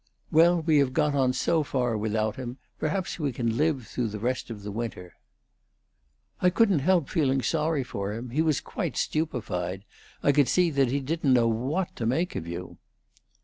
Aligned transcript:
"Well, 0.31 0.63
we 0.63 0.79
have 0.79 0.93
got 0.93 1.13
on 1.13 1.31
so 1.31 1.61
far 1.61 1.95
without 1.95 2.35
him; 2.35 2.57
perhaps 2.79 3.19
we 3.19 3.31
can 3.31 3.55
live 3.55 3.85
through 3.85 4.07
the 4.07 4.17
rest 4.17 4.49
of 4.49 4.63
the 4.63 4.71
winter." 4.71 5.13
"I 6.41 6.49
couldn't 6.49 6.79
help 6.79 7.07
feeling 7.07 7.43
sorry 7.43 7.83
for 7.83 8.11
him. 8.13 8.31
He 8.31 8.41
was 8.41 8.61
quite 8.61 8.97
stupefied. 8.97 9.85
I 10.23 10.31
could 10.31 10.49
see 10.49 10.71
that 10.71 10.89
he 10.89 11.01
didn't 11.01 11.33
know 11.33 11.47
what 11.47 11.95
to 11.97 12.07
make 12.07 12.35
of 12.35 12.47
you." 12.47 12.79